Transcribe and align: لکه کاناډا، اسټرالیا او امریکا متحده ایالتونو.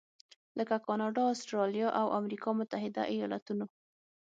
لکه 0.57 0.75
کاناډا، 0.87 1.23
اسټرالیا 1.31 1.87
او 1.99 2.07
امریکا 2.19 2.49
متحده 2.59 3.03
ایالتونو. 3.13 3.65